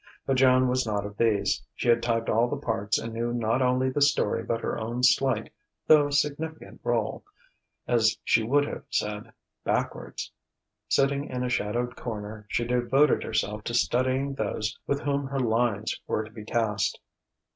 But 0.25 0.37
Joan 0.37 0.67
was 0.67 0.83
not 0.87 1.05
of 1.05 1.15
these; 1.15 1.61
she 1.75 1.87
had 1.87 2.01
typed 2.01 2.27
all 2.27 2.47
the 2.49 2.57
parts 2.57 2.97
and 2.97 3.13
knew 3.13 3.31
not 3.31 3.61
only 3.61 3.91
the 3.91 4.01
story 4.01 4.41
but 4.41 4.61
her 4.61 4.75
own 4.79 5.03
slight 5.03 5.53
though 5.85 6.09
significant 6.09 6.81
rôle 6.83 7.21
(as 7.87 8.17
she 8.23 8.41
would 8.41 8.65
have 8.65 8.83
said) 8.89 9.31
"backwards." 9.63 10.31
Sitting 10.89 11.29
in 11.29 11.43
a 11.43 11.49
shadowed 11.49 11.95
corner, 11.95 12.47
she 12.49 12.65
devoted 12.65 13.21
herself 13.21 13.63
to 13.65 13.75
studying 13.75 14.33
those 14.33 14.75
with 14.87 15.01
whom 15.01 15.27
her 15.27 15.39
lines 15.39 16.01
were 16.07 16.23
to 16.23 16.31
be 16.31 16.45
cast. 16.45 16.99